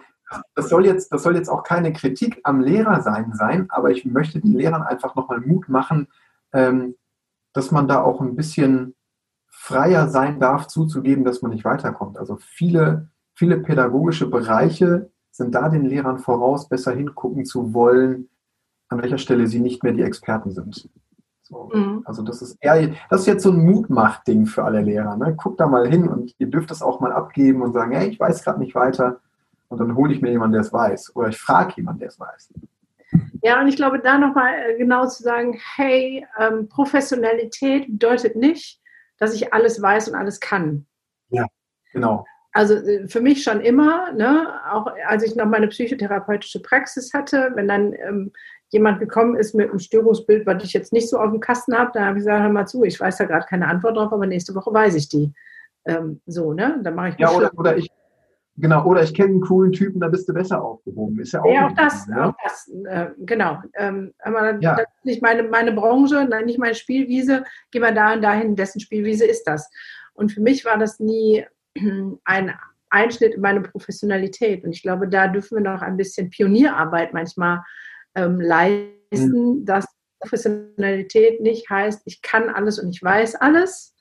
[0.55, 4.05] das soll, jetzt, das soll jetzt auch keine Kritik am Lehrer sein, sein aber ich
[4.05, 6.07] möchte den Lehrern einfach nochmal Mut machen,
[6.53, 6.95] ähm,
[7.53, 8.95] dass man da auch ein bisschen
[9.47, 12.17] freier sein darf, zuzugeben, dass man nicht weiterkommt.
[12.17, 18.29] Also viele, viele pädagogische Bereiche sind da den Lehrern voraus, besser hingucken zu wollen,
[18.89, 20.89] an welcher Stelle sie nicht mehr die Experten sind.
[21.47, 21.69] So.
[21.73, 22.03] Mhm.
[22.05, 25.15] Also das ist eher, das ist jetzt so ein Mutmach-Ding für alle Lehrer.
[25.15, 25.35] Ne?
[25.35, 28.19] Guckt da mal hin und ihr dürft es auch mal abgeben und sagen, hey, ich
[28.19, 29.19] weiß gerade nicht weiter.
[29.69, 31.15] Und dann hole ich mir jemanden, der es weiß.
[31.15, 32.53] Oder ich frage jemanden, der es weiß.
[33.41, 38.81] Ja, und ich glaube, da nochmal genau zu sagen, hey, ähm, Professionalität bedeutet nicht,
[39.17, 40.85] dass ich alles weiß und alles kann.
[41.93, 42.25] Genau.
[42.51, 47.51] Also äh, für mich schon immer, ne, auch als ich noch meine psychotherapeutische Praxis hatte,
[47.55, 48.31] wenn dann ähm,
[48.69, 51.91] jemand gekommen ist mit einem Störungsbild, was ich jetzt nicht so auf dem Kasten habe,
[51.93, 54.25] dann habe ich gesagt, hör mal zu, ich weiß da gerade keine Antwort drauf, aber
[54.25, 55.33] nächste Woche weiß ich die.
[55.85, 56.79] Ähm, so, ne?
[56.83, 57.89] Dann mache ich Ja, oder, oder ich,
[58.59, 61.19] Genau, oder ich kenne einen coolen Typen, da bist du besser aufgehoben.
[61.19, 62.29] Ist ja auch, ja, auch das, ne?
[62.29, 63.61] auch das äh, genau.
[63.75, 64.75] Ähm, aber ja.
[64.75, 67.43] das ist nicht meine, meine Branche, nicht meine Spielwiese.
[67.69, 69.69] Geh mal da und dahin, dessen Spielwiese ist das.
[70.13, 71.45] Und für mich war das nie
[72.25, 72.53] ein
[72.89, 74.63] Einschnitt in meine Professionalität.
[74.63, 77.61] Und ich glaube, da dürfen wir noch ein bisschen Pionierarbeit manchmal
[78.17, 79.65] ähm, leisten, mhm.
[79.65, 79.85] dass
[80.19, 83.95] Professionalität nicht heißt, ich kann alles und ich weiß alles,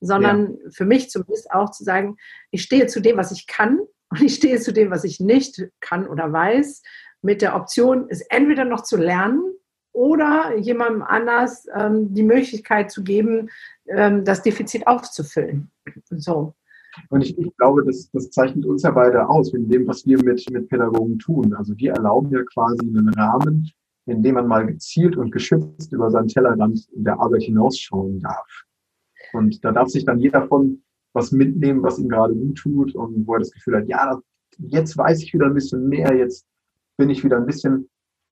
[0.00, 0.70] sondern ja.
[0.70, 2.16] für mich zumindest auch zu sagen,
[2.50, 5.66] ich stehe zu dem, was ich kann und ich stehe zu dem, was ich nicht
[5.80, 6.82] kann oder weiß,
[7.22, 9.42] mit der Option, es entweder noch zu lernen
[9.92, 13.48] oder jemandem anders ähm, die Möglichkeit zu geben,
[13.88, 15.70] ähm, das Defizit aufzufüllen.
[16.10, 16.54] So.
[17.10, 20.22] Und ich, ich, glaube, das, das zeichnet uns ja beide aus, in dem, was wir
[20.22, 21.54] mit, mit Pädagogen tun.
[21.54, 23.70] Also wir erlauben ja quasi einen Rahmen,
[24.06, 28.64] in dem man mal gezielt und geschützt über seinen Tellerrand in der Arbeit hinausschauen darf.
[29.32, 30.82] Und da darf sich dann jeder von
[31.12, 34.20] was mitnehmen, was ihm gerade gut tut und wo er das Gefühl hat, ja,
[34.58, 36.46] jetzt weiß ich wieder ein bisschen mehr, jetzt
[36.96, 37.88] bin ich wieder ein bisschen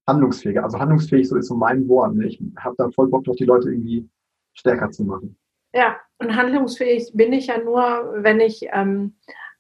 [0.06, 0.64] handlungsfähiger.
[0.64, 2.14] Also handlungsfähig, so ist so mein Wort.
[2.14, 2.26] Ne?
[2.26, 4.08] Ich habe da voll Bock drauf, die Leute irgendwie
[4.52, 5.36] stärker zu machen.
[5.74, 9.16] Ja, und handlungsfähig bin ich ja nur, wenn ich ähm,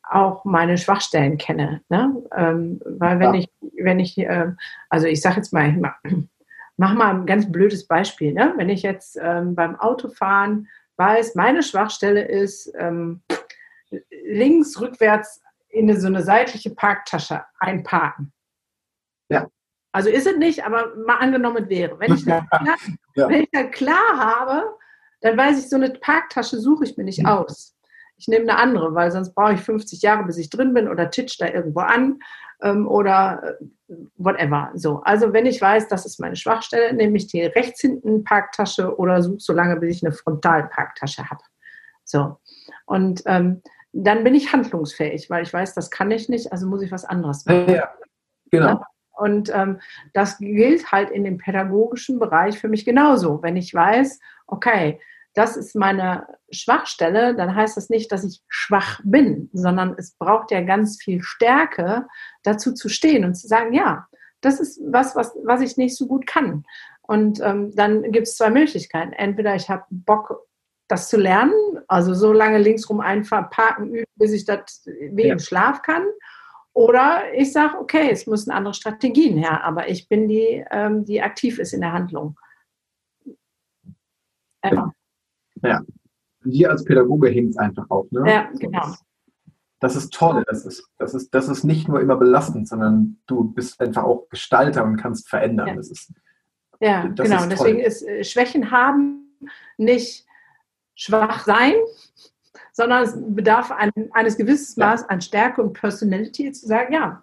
[0.08, 1.82] auch meine Schwachstellen kenne.
[1.88, 2.22] Ne?
[2.36, 3.40] Ähm, weil wenn ja.
[3.40, 3.48] ich,
[3.78, 4.52] wenn ich, äh,
[4.88, 5.96] also ich sage jetzt mal, ich mach,
[6.76, 8.32] mach, mal ein ganz blödes Beispiel.
[8.32, 8.54] Ne?
[8.56, 13.22] Wenn ich jetzt ähm, beim Autofahren weiß, meine Schwachstelle ist ähm,
[14.24, 18.32] links, rückwärts in so eine seitliche Parktasche einparken.
[19.28, 19.48] Ja.
[19.90, 21.98] Also ist es nicht, aber mal angenommen wäre.
[21.98, 22.76] Wenn ich, das klar,
[23.16, 23.28] ja.
[23.28, 24.76] wenn ich das klar habe,
[25.24, 27.74] dann weiß ich, so eine Parktasche suche ich mir nicht aus.
[28.18, 31.10] Ich nehme eine andere, weil sonst brauche ich 50 Jahre, bis ich drin bin oder
[31.10, 32.18] titsch da irgendwo an
[32.60, 33.56] ähm, oder
[33.88, 34.70] äh, whatever.
[34.74, 38.98] So, also wenn ich weiß, das ist meine Schwachstelle, nehme ich die rechts hinten Parktasche
[38.98, 41.42] oder suche so lange, bis ich eine Frontalparktasche habe.
[42.04, 42.36] So,
[42.84, 43.62] und ähm,
[43.94, 47.06] dann bin ich handlungsfähig, weil ich weiß, das kann ich nicht, also muss ich was
[47.06, 47.70] anderes machen.
[47.70, 47.88] Ja,
[48.50, 48.66] genau.
[48.66, 48.82] Ja?
[49.12, 49.80] Und ähm,
[50.12, 53.42] das gilt halt in dem pädagogischen Bereich für mich genauso.
[53.42, 55.00] Wenn ich weiß, okay,
[55.34, 60.52] das ist meine Schwachstelle, dann heißt das nicht, dass ich schwach bin, sondern es braucht
[60.52, 62.06] ja ganz viel Stärke,
[62.44, 64.06] dazu zu stehen und zu sagen, ja,
[64.40, 66.64] das ist was, was, was ich nicht so gut kann.
[67.02, 69.12] Und ähm, dann gibt es zwei Möglichkeiten.
[69.12, 70.46] Entweder ich habe Bock,
[70.88, 71.52] das zu lernen,
[71.88, 75.32] also so lange linksrum einfach parken üben, bis ich das wie ja.
[75.32, 76.06] im Schlaf kann.
[76.72, 81.22] Oder ich sage, okay, es müssen andere Strategien her, aber ich bin die, ähm, die
[81.22, 82.38] aktiv ist in der Handlung.
[84.64, 84.92] Ja.
[85.64, 85.82] Ja.
[86.44, 88.10] Dir als Pädagoge hängt es einfach auf.
[88.10, 88.22] Ne?
[88.26, 88.94] Ja, genau.
[89.80, 90.44] Das, ist toll.
[90.46, 94.28] Das ist, das, ist, das ist nicht nur immer belastend, sondern du bist einfach auch
[94.28, 95.68] Gestalter und kannst verändern.
[95.68, 96.12] Ja, das ist,
[96.80, 97.42] ja das genau.
[97.42, 99.36] Ist Deswegen ist äh, Schwächen haben
[99.76, 100.26] nicht
[100.94, 101.74] schwach sein,
[102.72, 107.22] sondern es bedarf ein, eines gewissen Maß an Stärke und Personality zu sagen, ja,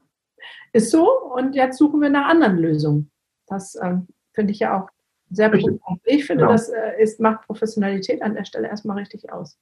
[0.73, 3.11] ist so und jetzt suchen wir nach anderen Lösungen.
[3.47, 4.89] Das ähm, finde ich ja auch
[5.31, 5.79] sehr gut.
[6.03, 6.51] Ich finde, genau.
[6.51, 9.57] das äh, ist, macht Professionalität an der Stelle erstmal richtig aus.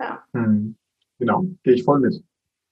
[0.00, 0.24] Ja.
[0.32, 0.76] Hm.
[1.18, 2.22] Genau, gehe ich voll mit.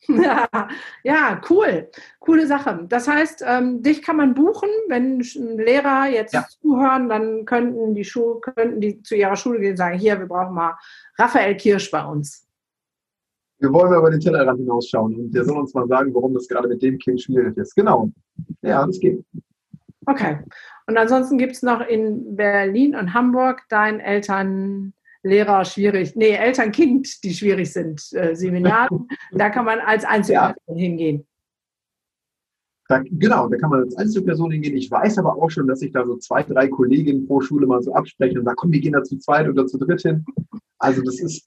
[0.07, 0.49] Ja,
[1.03, 1.91] ja, cool.
[2.21, 2.87] Coole Sache.
[2.89, 6.47] Das heißt, ähm, dich kann man buchen, wenn Lehrer jetzt ja.
[6.63, 10.27] zuhören, dann könnten die Schule, könnten die zu ihrer Schule gehen und sagen, hier, wir
[10.27, 10.79] brauchen mal
[11.19, 12.47] Raphael Kirsch bei uns.
[13.59, 16.47] Wir wollen mal über den Tellerrand hinausschauen und der soll uns mal sagen, warum das
[16.47, 17.75] gerade mit dem Kind schwierig ist.
[17.75, 18.11] Genau.
[18.63, 19.25] Ja, das geht.
[20.07, 20.39] Okay.
[20.89, 27.23] Und ansonsten gibt es noch in Berlin und Hamburg dein Eltern, Lehrer schwierig, nee, Eltern-Kind,
[27.25, 28.89] die schwierig sind, äh, Seminare.
[29.33, 30.75] da kann man als Einzelperson ja.
[30.75, 31.27] hingehen.
[32.89, 34.77] Da, genau, da kann man als Einzelperson hingehen.
[34.77, 37.83] Ich weiß aber auch schon, dass sich da so zwei, drei Kolleginnen pro Schule mal
[37.83, 40.25] so absprechen und sagen, komm, wir gehen da zu zweit oder zu dritt hin.
[40.79, 41.47] Also das ist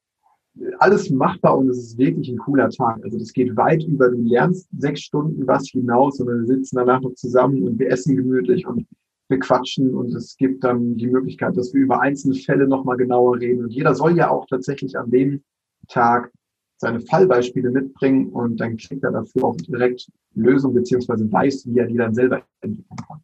[0.77, 3.03] alles machbar und es ist wirklich ein cooler Tag.
[3.03, 7.01] Also das geht weit über, du lernst sechs Stunden was hinaus, sondern wir sitzen danach
[7.01, 8.85] noch zusammen und wir essen gemütlich und
[9.31, 13.39] wir quatschen und es gibt dann die Möglichkeit, dass wir über einzelne Fälle nochmal genauer
[13.39, 13.63] reden.
[13.63, 15.43] Und jeder soll ja auch tatsächlich an dem
[15.87, 16.31] Tag
[16.77, 21.87] seine Fallbeispiele mitbringen und dann kriegt er dafür auch direkt Lösungen beziehungsweise weiß, wie er
[21.87, 23.21] die dann selber entwickeln kann.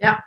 [0.00, 0.22] Ja,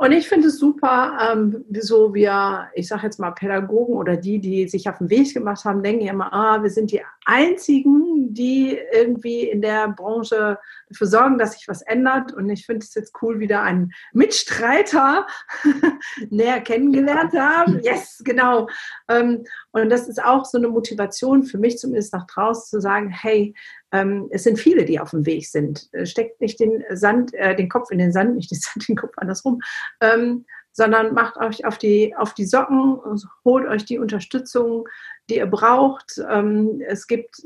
[0.00, 4.38] und ich finde es super, ähm, so wir, ich sage jetzt mal Pädagogen oder die,
[4.38, 8.32] die sich auf den Weg gemacht haben, denken ja immer, ah, wir sind die Einzigen,
[8.32, 10.58] die irgendwie in der Branche
[10.88, 12.32] dafür sorgen, dass sich was ändert.
[12.32, 15.26] Und ich finde es jetzt cool, wieder einen Mitstreiter
[16.30, 17.80] näher kennengelernt haben.
[17.82, 18.70] Yes, genau.
[19.06, 23.10] Ähm, und das ist auch so eine Motivation für mich zumindest nach draußen zu sagen,
[23.10, 23.54] hey,
[23.92, 25.88] ähm, es sind viele, die auf dem Weg sind.
[25.92, 28.96] Äh, steckt nicht den Sand, äh, den Kopf in den Sand, nicht den Sand, den
[28.96, 29.60] Kopf andersrum,
[30.00, 32.98] ähm, sondern macht euch auf die, auf die Socken,
[33.44, 34.88] holt euch die Unterstützung,
[35.28, 36.20] die ihr braucht.
[36.28, 37.42] Ähm, es gibt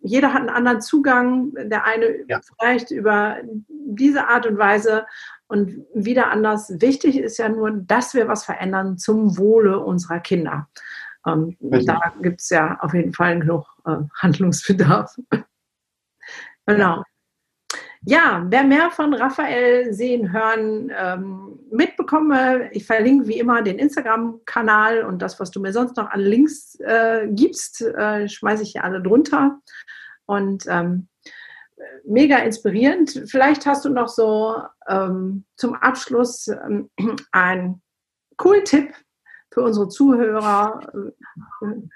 [0.00, 1.52] jeder hat einen anderen Zugang.
[1.54, 2.40] Der eine ja.
[2.42, 3.36] vielleicht über
[3.68, 5.06] diese Art und Weise
[5.46, 6.80] und wieder anders.
[6.80, 10.68] Wichtig ist ja nur, dass wir was verändern zum Wohle unserer Kinder.
[11.26, 15.18] Ähm, da gibt es ja auf jeden Fall genug äh, Handlungsbedarf.
[16.66, 17.02] genau.
[18.02, 25.04] Ja, wer mehr von Raphael sehen, hören, ähm, mitbekomme, ich verlinke wie immer den Instagram-Kanal
[25.04, 28.84] und das, was du mir sonst noch an Links äh, gibst, äh, schmeiße ich hier
[28.84, 29.60] alle drunter.
[30.24, 31.08] Und ähm,
[32.04, 33.24] mega inspirierend.
[33.26, 34.56] Vielleicht hast du noch so
[34.88, 36.90] ähm, zum Abschluss ähm,
[37.32, 37.82] einen
[38.36, 38.94] coolen Tipp
[39.52, 40.80] für unsere Zuhörer.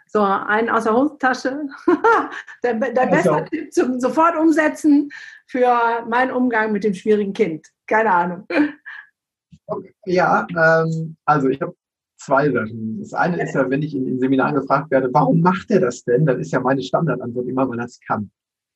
[0.06, 1.68] So einen aus der Hosentasche.
[2.62, 3.44] der, der beste also.
[3.46, 5.10] Tipp zum sofort umsetzen
[5.46, 7.68] für meinen Umgang mit dem schwierigen Kind.
[7.86, 8.46] Keine Ahnung.
[10.06, 11.74] Ja, ähm, also ich habe
[12.18, 12.98] zwei Sachen.
[13.00, 16.02] Das eine ist ja, wenn ich in den Seminaren gefragt werde, warum macht er das
[16.04, 16.26] denn?
[16.26, 18.30] Dann ist ja meine Standardantwort immer, weil er es kann.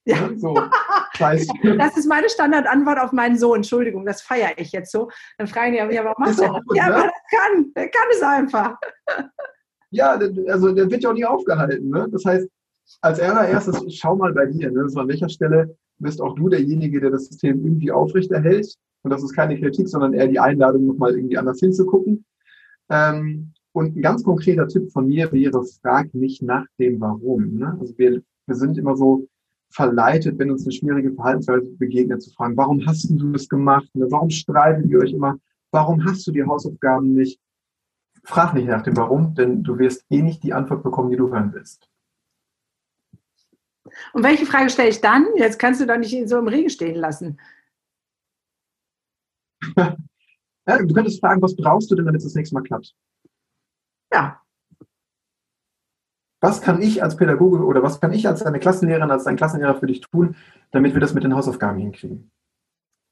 [0.05, 0.31] Ja.
[0.37, 0.55] So,
[1.18, 3.57] das ist meine Standardantwort auf meinen Sohn.
[3.57, 5.11] Entschuldigung, das feiere ich jetzt so.
[5.38, 6.62] Dann fragen die ja, warum macht er das?
[6.74, 6.94] Ja, ne?
[6.94, 7.72] aber das kann.
[7.74, 8.76] Der kann es einfach.
[9.90, 11.88] Ja, also der wird ja auch nie aufgehalten.
[11.88, 12.09] Ne?
[12.11, 12.48] Das heißt,
[13.00, 14.70] als allererstes, schau mal bei dir.
[14.70, 14.88] Ne?
[14.88, 18.74] So an welcher Stelle bist auch du derjenige, der das System irgendwie aufrechterhält.
[19.02, 22.24] Und das ist keine Kritik, sondern eher die Einladung, nochmal irgendwie anders hinzugucken.
[22.90, 27.57] Ähm, und ein ganz konkreter Tipp von mir wäre, frag nicht nach dem Warum.
[27.57, 27.76] Ne?
[27.81, 29.28] Also wir, wir sind immer so
[29.70, 33.88] verleitet, wenn uns eine schwierige Verhaltensweise begegnet, zu fragen, warum hast du das gemacht?
[33.94, 34.07] Ne?
[34.11, 35.38] Warum streiten wir euch immer?
[35.70, 37.40] Warum hast du die Hausaufgaben nicht?
[38.24, 41.31] Frag nicht nach dem Warum, denn du wirst eh nicht die Antwort bekommen, die du
[41.31, 41.88] hören willst.
[44.12, 45.26] Und welche Frage stelle ich dann?
[45.37, 47.38] Jetzt kannst du doch nicht so im Regen stehen lassen.
[49.76, 49.96] ja,
[50.66, 52.94] du könntest fragen, was brauchst du denn, damit es das nächste Mal klappt?
[54.12, 54.40] Ja.
[56.40, 59.74] Was kann ich als Pädagoge oder was kann ich als deine Klassenlehrerin, als dein Klassenlehrer
[59.74, 60.37] für dich tun,
[60.70, 62.31] damit wir das mit den Hausaufgaben hinkriegen?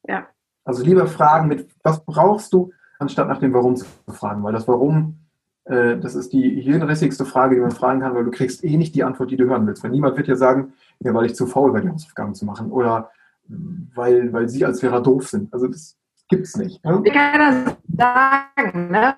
[0.07, 0.27] Ja.
[0.65, 4.69] Also lieber fragen mit, was brauchst du, anstatt nach dem Warum zu fragen, weil das
[4.69, 5.27] Warum
[5.67, 8.95] äh, das ist die hirnrissigste Frage, die man fragen kann, weil du kriegst eh nicht
[8.95, 9.83] die Antwort, die du hören willst.
[9.83, 12.71] Weil niemand wird dir sagen, ja, weil ich zu faul war, die Hausaufgaben zu machen
[12.71, 13.11] oder
[13.49, 15.53] weil, weil sie als Lehrer doof sind.
[15.53, 15.97] Also das
[16.29, 16.85] gibt es nicht.
[16.85, 17.03] Ne?
[17.05, 19.15] Ich kann das sagen, ne?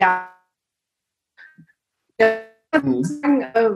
[0.00, 0.28] Ja.
[2.18, 2.53] Mhm.
[2.82, 3.70] Sagen, äh,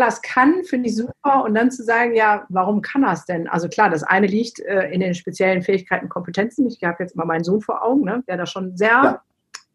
[0.00, 1.44] er es kann, finde ich super.
[1.44, 3.48] Und dann zu sagen, ja, warum kann es denn?
[3.48, 6.66] Also klar, das eine liegt äh, in den speziellen Fähigkeiten, Kompetenzen.
[6.66, 9.22] Ich habe jetzt mal meinen Sohn vor Augen, ne, der da schon sehr ja.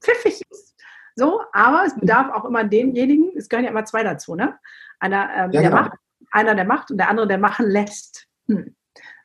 [0.02, 0.72] pfiffig ist
[1.16, 4.58] so, aber es bedarf auch immer denjenigen, es gehören ja immer zwei dazu, ne?
[5.00, 5.82] Einer, ähm, ja, der genau.
[5.82, 5.92] macht,
[6.32, 8.28] einer, der macht und der andere, der machen lässt.
[8.48, 8.76] Hm.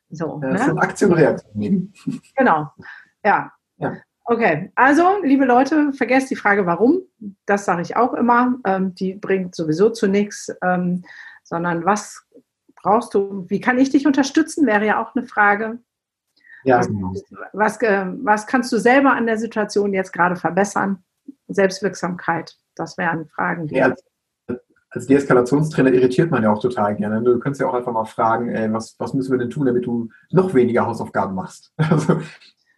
[0.09, 0.59] So, das ne?
[0.59, 1.93] ist eine Aktion und Reaktion.
[2.35, 2.71] Genau,
[3.23, 3.51] ja.
[3.77, 3.97] ja.
[4.29, 7.01] Okay, also liebe Leute, vergesst die Frage, warum.
[7.45, 8.57] Das sage ich auch immer.
[8.65, 11.05] Ähm, die bringt sowieso zu nichts, ähm,
[11.43, 12.25] sondern was
[12.75, 13.45] brauchst du?
[13.47, 14.67] Wie kann ich dich unterstützen?
[14.67, 15.79] Wäre ja auch eine Frage.
[16.65, 17.13] Ja, was, genau.
[17.53, 21.05] was, äh, was kannst du selber an der Situation jetzt gerade verbessern?
[21.47, 22.57] Selbstwirksamkeit?
[22.75, 23.69] Das wären Fragen.
[23.69, 24.03] Ja, als,
[24.89, 27.21] als Deeskalationstrainer irritiert man ja auch total gerne.
[27.23, 29.85] Du könntest ja auch einfach mal fragen, ey, was, was müssen wir denn tun, damit
[29.85, 31.71] du noch weniger Hausaufgaben machst?
[31.89, 32.19] Also,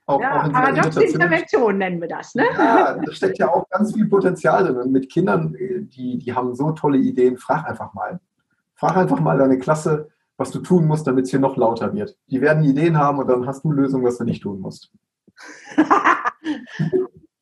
[0.10, 2.46] auch, ja, auch paradoxe Intervention nennen wir das, ne?
[2.58, 4.78] Ja, da steckt ja auch ganz viel Potenzial drin.
[4.78, 8.20] Und mit Kindern, die, die haben so tolle Ideen, frag einfach mal.
[8.76, 12.18] Frag einfach mal deine Klasse, was du tun musst, damit es hier noch lauter wird.
[12.28, 14.92] Die werden Ideen haben und dann hast du Lösungen, was du nicht tun musst.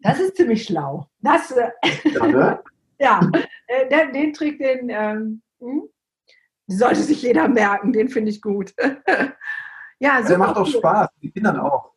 [0.07, 1.09] Das ist ziemlich schlau.
[1.19, 1.69] Das, äh,
[2.05, 2.63] ja, ne?
[2.99, 3.31] ja
[3.67, 5.83] äh, den, den, Trick, den ähm, hm?
[6.67, 7.91] sollte sich jeder merken.
[7.91, 8.73] Den finde ich gut.
[9.99, 11.91] ja, Der macht auch Spaß, die Kindern auch.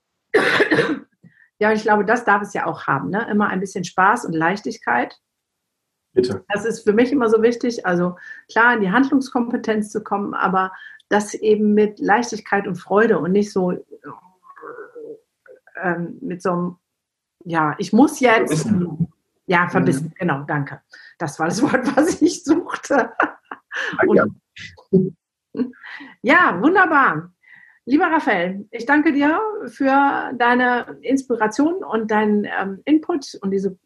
[1.58, 3.10] Ja, ich glaube, das darf es ja auch haben.
[3.10, 3.28] Ne?
[3.30, 5.20] Immer ein bisschen Spaß und Leichtigkeit.
[6.14, 6.42] Bitte.
[6.48, 7.84] Das ist für mich immer so wichtig.
[7.84, 8.16] Also
[8.50, 10.72] klar, in die Handlungskompetenz zu kommen, aber
[11.10, 13.74] das eben mit Leichtigkeit und Freude und nicht so
[15.82, 16.76] ähm, mit so einem
[17.44, 18.62] ja, ich muss jetzt.
[18.62, 19.12] Verbissen.
[19.46, 20.14] Ja, verbissen, mhm.
[20.18, 20.80] genau, danke.
[21.18, 23.10] Das war das Wort, was ich suchte.
[24.06, 24.40] Und,
[26.22, 27.32] ja, wunderbar.
[27.86, 33.78] Lieber Raphael, ich danke dir für deine Inspiration und deinen ähm, Input und diese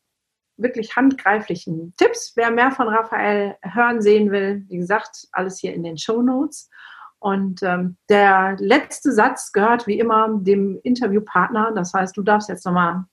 [0.57, 2.33] wirklich handgreiflichen Tipps.
[2.37, 6.71] Wer mehr von Raphael hören, sehen will, wie gesagt, alles hier in den Show Notes.
[7.19, 11.73] Und ähm, der letzte Satz gehört wie immer dem Interviewpartner.
[11.75, 13.05] Das heißt, du darfst jetzt nochmal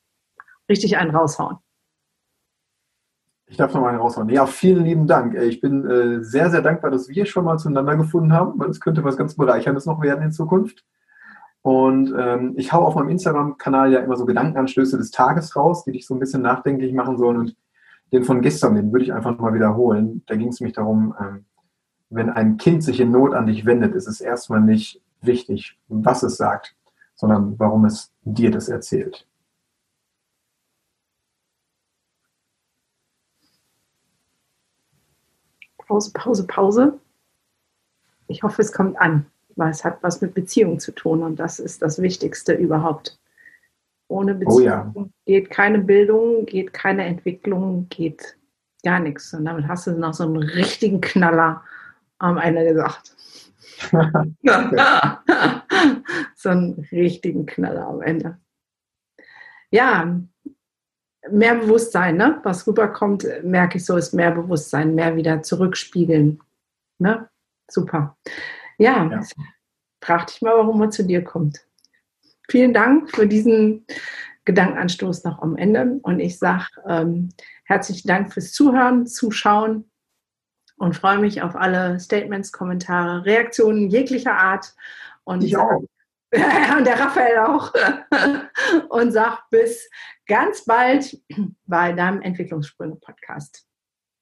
[0.70, 1.58] richtig einen raushauen.
[3.52, 4.30] Ich darf noch mal raushauen.
[4.30, 5.36] Ja, vielen lieben Dank.
[5.36, 8.80] Ich bin äh, sehr, sehr dankbar, dass wir schon mal zueinander gefunden haben, weil es
[8.80, 10.86] könnte was ganz Bereicherndes noch werden in Zukunft.
[11.62, 15.92] Und ähm, ich hau auf meinem Instagram-Kanal ja immer so Gedankenanstöße des Tages raus, die
[15.92, 17.36] dich so ein bisschen nachdenklich machen sollen.
[17.40, 17.58] Und
[18.14, 20.24] den von gestern, den würde ich einfach mal wiederholen.
[20.28, 21.44] Da ging es mich darum, ähm,
[22.10, 26.24] wenn ein Kind sich in Not an dich wendet, ist es erstmal nicht wichtig, was
[26.24, 26.74] es sagt,
[27.16, 29.28] sondern warum es dir das erzählt.
[35.92, 37.00] Pause, Pause, Pause.
[38.28, 39.26] Ich hoffe, es kommt an,
[39.58, 43.20] weil es hat was mit Beziehung zu tun und das ist das Wichtigste überhaupt.
[44.08, 45.10] Ohne Beziehung oh ja.
[45.26, 48.38] geht keine Bildung, geht keine Entwicklung, geht
[48.86, 49.34] gar nichts.
[49.34, 51.62] Und damit hast du noch so einen richtigen Knaller
[52.20, 53.14] am Ende gesagt.
[56.38, 58.38] so einen richtigen Knaller am Ende.
[59.72, 60.22] Ja,
[61.30, 62.40] mehr Bewusstsein, ne?
[62.44, 66.40] was rüberkommt, merke ich so, ist mehr Bewusstsein, mehr wieder zurückspiegeln.
[67.00, 67.30] Ne?
[67.70, 68.18] Super.
[68.78, 69.22] Ja, ja.
[70.02, 71.66] frag dich mal, warum man zu dir kommt.
[72.50, 73.86] Vielen Dank für diesen
[74.46, 76.00] Gedankenanstoß noch am Ende.
[76.02, 77.30] Und ich sage ähm,
[77.66, 79.90] herzlichen Dank fürs Zuhören, Zuschauen
[80.78, 84.74] und freue mich auf alle Statements, Kommentare, Reaktionen jeglicher Art.
[85.24, 85.84] Und ich auch.
[86.78, 87.74] und der Raphael auch.
[88.90, 89.90] und sag bis
[90.28, 91.22] ganz bald
[91.66, 93.66] bei deinem Entwicklungssprünge-Podcast.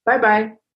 [0.05, 0.59] Bye, bye.